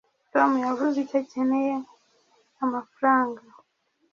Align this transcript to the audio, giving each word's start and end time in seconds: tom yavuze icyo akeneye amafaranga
tom 0.33 0.49
yavuze 0.65 0.95
icyo 1.03 1.17
akeneye 1.21 1.73
amafaranga 2.63 3.41